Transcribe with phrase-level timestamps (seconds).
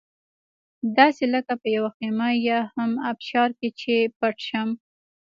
[0.97, 4.69] داسې لکه په یوه خېمه یا هم ابشار کې چې پټ شم.